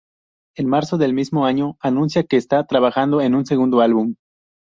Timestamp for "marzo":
0.65-0.97